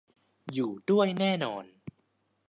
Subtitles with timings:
[0.53, 1.65] อยู่ด้วยแน่นอน